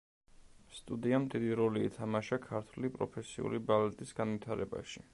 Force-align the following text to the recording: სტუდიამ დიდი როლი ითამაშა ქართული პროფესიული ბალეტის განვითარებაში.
სტუდიამ 0.77 1.27
დიდი 1.33 1.51
როლი 1.59 1.85
ითამაშა 1.89 2.41
ქართული 2.49 2.93
პროფესიული 2.99 3.65
ბალეტის 3.71 4.19
განვითარებაში. 4.23 5.09